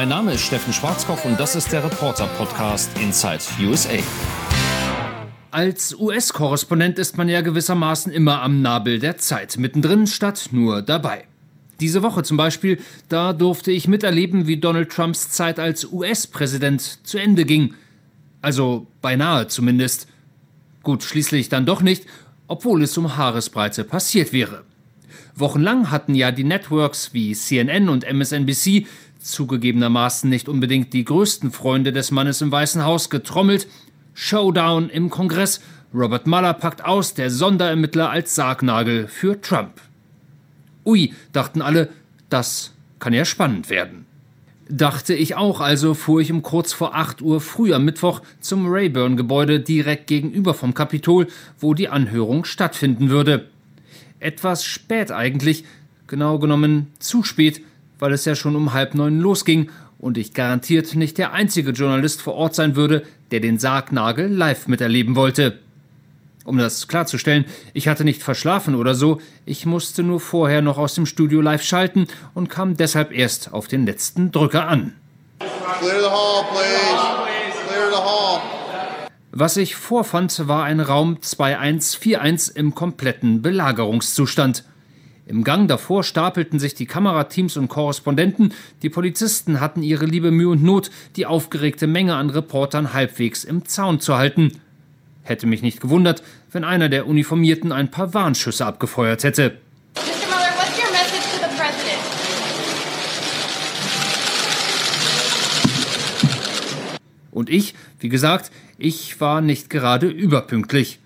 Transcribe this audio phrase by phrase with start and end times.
[0.00, 3.98] Mein Name ist Steffen Schwarzkopf und das ist der Reporter-Podcast Inside USA.
[5.50, 11.26] Als US-Korrespondent ist man ja gewissermaßen immer am Nabel der Zeit, mittendrin statt nur dabei.
[11.80, 17.18] Diese Woche zum Beispiel, da durfte ich miterleben, wie Donald Trumps Zeit als US-Präsident zu
[17.18, 17.74] Ende ging.
[18.40, 20.08] Also beinahe zumindest.
[20.82, 22.06] Gut, schließlich dann doch nicht,
[22.46, 24.64] obwohl es um Haaresbreite passiert wäre.
[25.34, 28.86] Wochenlang hatten ja die Networks wie CNN und MSNBC,
[29.20, 33.68] zugegebenermaßen nicht unbedingt die größten Freunde des Mannes im Weißen Haus, getrommelt.
[34.14, 35.60] Showdown im Kongress.
[35.94, 39.80] Robert Mueller packt aus, der Sonderermittler als Sargnagel für Trump.
[40.84, 41.88] Ui, dachten alle,
[42.28, 44.06] das kann ja spannend werden.
[44.68, 48.66] Dachte ich auch, also fuhr ich um kurz vor 8 Uhr früh am Mittwoch zum
[48.68, 51.26] Rayburn-Gebäude direkt gegenüber vom Kapitol,
[51.58, 53.48] wo die Anhörung stattfinden würde.
[54.20, 55.64] Etwas spät eigentlich,
[56.06, 57.62] genau genommen zu spät,
[58.00, 62.22] weil es ja schon um halb neun losging und ich garantiert nicht der einzige Journalist
[62.22, 65.58] vor Ort sein würde, der den Sargnagel live miterleben wollte.
[66.44, 67.44] Um das klarzustellen,
[67.74, 71.62] ich hatte nicht verschlafen oder so, ich musste nur vorher noch aus dem Studio live
[71.62, 74.94] schalten und kam deshalb erst auf den letzten Drücker an.
[79.32, 84.64] Was ich vorfand, war ein Raum 2141 im kompletten Belagerungszustand.
[85.30, 90.48] Im Gang davor stapelten sich die Kamerateams und Korrespondenten, die Polizisten hatten ihre liebe Mühe
[90.48, 94.58] und Not, die aufgeregte Menge an Reportern halbwegs im Zaun zu halten.
[95.22, 99.58] Hätte mich nicht gewundert, wenn einer der Uniformierten ein paar Warnschüsse abgefeuert hätte.
[107.30, 110.99] Und ich, wie gesagt, ich war nicht gerade überpünktlich.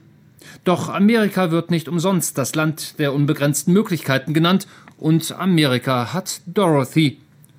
[0.64, 4.66] Doch Amerika wird nicht umsonst das Land der unbegrenzten Möglichkeiten genannt
[4.98, 7.18] und Amerika hat Dorothy.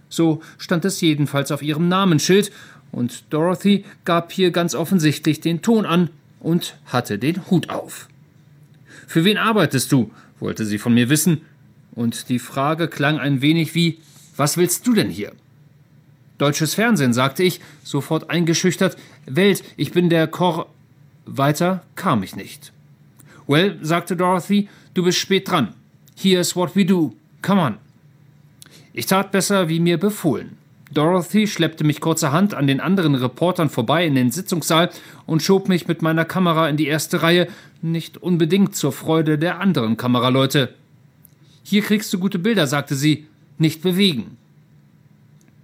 [0.10, 2.52] So stand es jedenfalls auf ihrem Namensschild
[2.92, 8.08] und Dorothy gab hier ganz offensichtlich den Ton an und hatte den Hut auf.
[9.08, 10.12] Für wen arbeitest du?
[10.40, 11.42] wollte sie von mir wissen,
[11.94, 14.00] und die Frage klang ein wenig wie
[14.36, 15.32] Was willst du denn hier?
[16.38, 18.98] Deutsches Fernsehen, sagte ich, sofort eingeschüchtert.
[19.26, 20.70] Welt, ich bin der Kor.
[21.26, 22.74] Weiter kam ich nicht.
[23.48, 25.74] Well, sagte Dorothy, du bist spät dran.
[26.16, 27.16] Here's what we do.
[27.42, 27.76] Come on.
[28.94, 30.58] Ich tat besser, wie mir befohlen.
[30.94, 34.90] Dorothy schleppte mich kurzerhand an den anderen Reportern vorbei in den Sitzungssaal
[35.26, 37.48] und schob mich mit meiner Kamera in die erste Reihe,
[37.82, 40.74] nicht unbedingt zur Freude der anderen Kameraleute.
[41.64, 43.26] Hier kriegst du gute Bilder, sagte sie.
[43.58, 44.38] Nicht bewegen.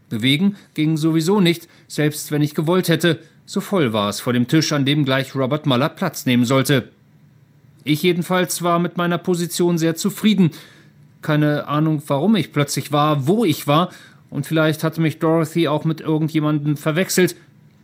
[0.09, 3.19] Bewegen ging sowieso nicht, selbst wenn ich gewollt hätte.
[3.45, 6.89] So voll war es vor dem Tisch, an dem gleich Robert Muller Platz nehmen sollte.
[7.83, 10.51] Ich jedenfalls war mit meiner Position sehr zufrieden.
[11.21, 13.91] Keine Ahnung, warum ich plötzlich war, wo ich war,
[14.29, 17.35] und vielleicht hatte mich Dorothy auch mit irgendjemandem verwechselt.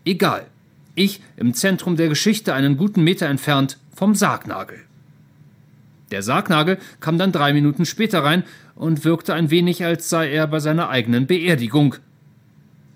[0.06, 0.47] Egal.
[0.96, 4.80] Ich im Zentrum der Geschichte einen guten Meter entfernt vom Sargnagel.
[6.09, 8.44] Der Sargnagel kam dann drei Minuten später rein
[8.75, 11.96] und wirkte ein wenig, als sei er bei seiner eigenen Beerdigung.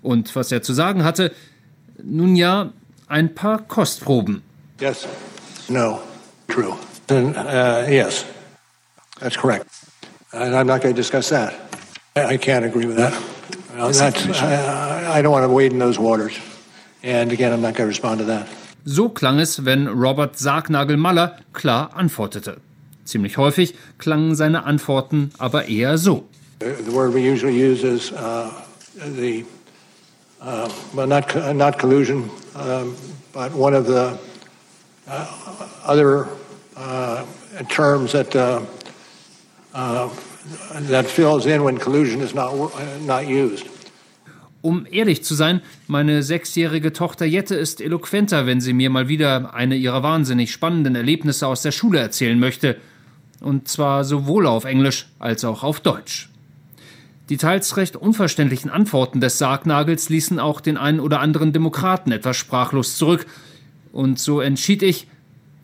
[0.00, 1.32] Und was er zu sagen hatte,
[2.02, 2.72] nun ja,
[3.06, 4.42] ein paar Kostproben.
[4.80, 5.06] Yes.
[5.68, 6.00] No.
[6.48, 6.76] True.
[7.12, 8.24] Then, uh, yes.
[9.20, 9.68] That's correct.
[10.32, 11.52] And I'm not going to discuss that.
[12.16, 13.12] I can't agree with that.
[13.76, 16.38] Well, that's, I, I don't want to wade in those waters.
[17.02, 18.48] And again, I'm not going to respond to that.
[18.86, 22.60] So klang es, wenn Robert Sargnagel-Maller klar antwortete.
[23.04, 26.24] Ziemlich häufig klangen seine Antworten aber eher so.
[26.60, 28.50] The word we usually use is uh,
[28.94, 29.44] the,
[30.40, 32.96] uh, well, not, not collusion, um,
[33.32, 34.18] but one of the
[35.08, 36.28] uh, other
[37.68, 38.60] terms that uh,
[39.74, 40.08] uh,
[40.88, 42.52] that fills in when collusion is not,
[43.06, 43.66] not used.
[44.62, 49.54] Um ehrlich zu sein, meine sechsjährige Tochter Jette ist eloquenter, wenn sie mir mal wieder
[49.54, 52.76] eine ihrer wahnsinnig spannenden Erlebnisse aus der Schule erzählen möchte.
[53.40, 56.28] Und zwar sowohl auf Englisch als auch auf Deutsch.
[57.28, 62.36] Die teils recht unverständlichen Antworten des Sargnagels ließen auch den einen oder anderen Demokraten etwas
[62.36, 63.26] sprachlos zurück.
[63.92, 65.08] Und so entschied ich,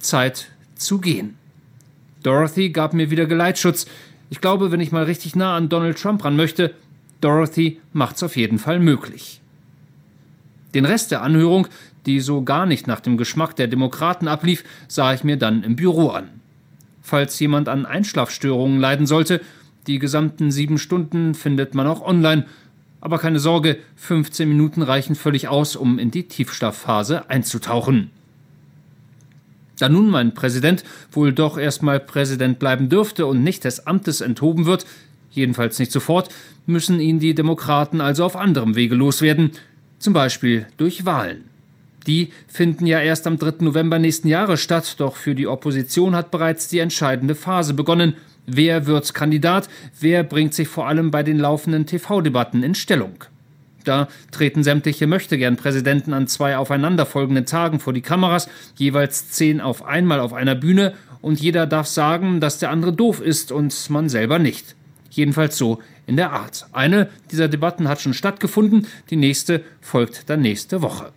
[0.01, 1.38] Zeit zu gehen.
[2.29, 3.87] Dorothy gab mir wieder Geleitschutz,
[4.29, 6.75] ich glaube, wenn ich mal richtig nah an Donald Trump ran möchte,
[7.23, 9.41] Dorothy macht's auf jeden Fall möglich.
[10.75, 11.69] Den Rest der Anhörung,
[12.05, 15.75] die so gar nicht nach dem Geschmack der Demokraten ablief, sah ich mir dann im
[15.75, 16.29] Büro an.
[17.01, 19.41] Falls jemand an Einschlafstörungen leiden sollte,
[19.87, 22.45] die gesamten sieben Stunden findet man auch online.
[23.01, 28.11] Aber keine Sorge, 15 Minuten reichen völlig aus, um in die Tiefschlafphase einzutauchen.
[29.79, 34.67] Da nun mein Präsident wohl doch erstmal Präsident bleiben dürfte und nicht des Amtes enthoben
[34.67, 34.87] wird,
[35.31, 36.29] jedenfalls nicht sofort,
[36.67, 39.53] müssen ihn die Demokraten also auf anderem Wege loswerden,
[39.99, 41.45] zum Beispiel durch Wahlen.
[42.07, 43.65] Die finden ja erst am 3.
[43.65, 48.15] November nächsten Jahres statt, doch für die Opposition hat bereits die entscheidende Phase begonnen.
[48.47, 49.69] Wer wird Kandidat?
[50.01, 53.25] Wer bringt sich vor allem bei den laufenden TV-Debatten in Stellung?
[53.89, 60.21] Da treten sämtliche Möchtegern-Präsidenten an zwei aufeinanderfolgenden Tagen vor die Kameras, jeweils zehn auf einmal
[60.21, 64.39] auf einer Bühne, und jeder darf sagen, dass der andere doof ist und man selber
[64.39, 64.77] nicht.
[65.11, 66.67] Jedenfalls so in der Art.
[66.73, 71.11] Eine dieser Debatten hat schon stattgefunden, die nächste folgt dann nächste Woche.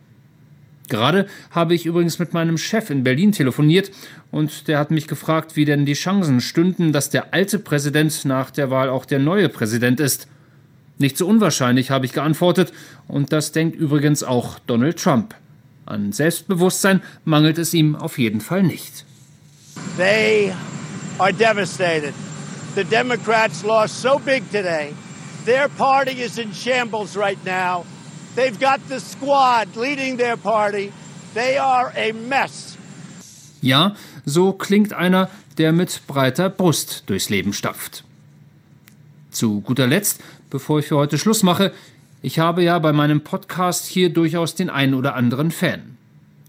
[0.89, 3.91] Gerade habe ich übrigens mit meinem Chef in Berlin telefoniert
[4.31, 8.49] und der hat mich gefragt, wie denn die Chancen stünden, dass der alte Präsident nach
[8.49, 10.27] der Wahl auch der neue Präsident ist.
[11.01, 12.71] Nicht so unwahrscheinlich, habe ich geantwortet,
[13.07, 15.33] und das denkt übrigens auch Donald Trump.
[15.87, 19.03] An Selbstbewusstsein mangelt es ihm auf jeden Fall nicht.
[19.97, 20.53] They
[21.17, 22.13] are devastated.
[22.75, 24.93] The Democrats lost so big today.
[25.45, 27.83] Their party is in shambles right now.
[28.35, 30.93] They've got the squad leading their party.
[31.33, 32.77] They are a mess.
[33.59, 38.03] Ja, so klingt einer, der mit breiter Brust durchs Leben stapft.
[39.31, 40.21] Zu guter Letzt,
[40.51, 41.71] bevor ich für heute Schluss mache,
[42.21, 45.97] ich habe ja bei meinem Podcast hier durchaus den einen oder anderen Fan.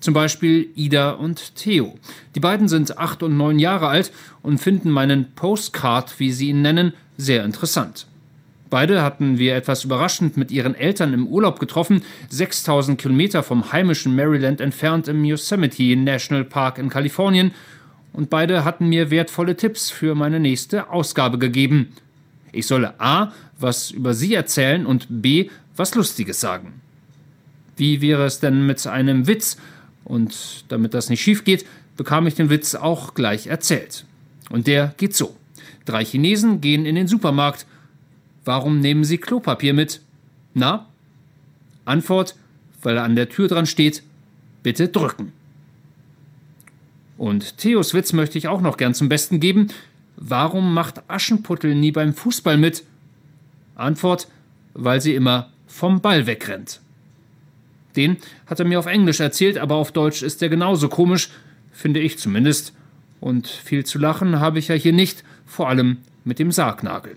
[0.00, 1.94] Zum Beispiel Ida und Theo.
[2.34, 4.12] Die beiden sind acht und neun Jahre alt
[4.43, 8.06] und finden meinen Postcard, wie sie ihn nennen, sehr interessant.
[8.69, 14.16] Beide hatten wir etwas überraschend mit ihren Eltern im Urlaub getroffen, 6000 Kilometer vom heimischen
[14.16, 17.52] Maryland entfernt im Yosemite National Park in Kalifornien.
[18.12, 21.93] Und beide hatten mir wertvolle Tipps für meine nächste Ausgabe gegeben.
[22.52, 23.32] Ich solle A.
[23.58, 25.49] was über sie erzählen und B.
[25.76, 26.81] was Lustiges sagen.
[27.76, 29.56] Wie wäre es denn mit einem Witz?
[30.04, 31.64] Und damit das nicht schief geht,
[31.96, 34.04] bekam ich den Witz auch gleich erzählt.
[34.50, 35.37] Und der geht so.
[35.84, 37.66] Drei Chinesen gehen in den Supermarkt
[38.44, 40.00] Warum nehmen Sie Klopapier mit?
[40.55, 40.87] Na?
[41.84, 42.34] Antwort,
[42.82, 44.02] weil er an der Tür dran steht,
[44.62, 45.32] bitte drücken.
[47.16, 49.69] Und Theos Witz möchte ich auch noch gern zum Besten geben.
[50.16, 52.84] Warum macht Aschenputtel nie beim Fußball mit?
[53.74, 54.28] Antwort,
[54.74, 56.80] weil sie immer vom Ball wegrennt.
[57.96, 58.16] Den
[58.46, 61.30] hat er mir auf Englisch erzählt, aber auf Deutsch ist er genauso komisch,
[61.72, 62.72] finde ich zumindest.
[63.20, 67.16] Und viel zu lachen habe ich ja hier nicht, vor allem mit dem Sargnagel.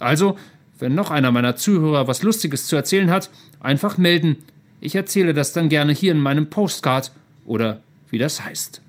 [0.00, 0.38] Also,
[0.78, 3.30] wenn noch einer meiner Zuhörer was Lustiges zu erzählen hat,
[3.60, 4.36] einfach melden.
[4.80, 7.12] Ich erzähle das dann gerne hier in meinem Postcard
[7.44, 7.80] oder
[8.10, 8.82] wie das heißt.